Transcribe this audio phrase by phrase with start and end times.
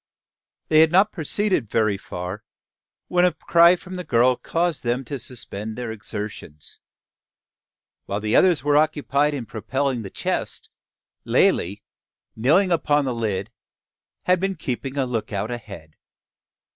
[0.69, 2.43] They had not proceeded very far,
[3.07, 6.79] when a cry from the girl caused them to suspend their exertions.
[8.07, 10.71] While the others were occupied in propelling the chest,
[11.23, 11.83] Lalee,
[12.35, 13.51] kneeling upon the lid,
[14.23, 15.95] had been keeping a lookout ahead.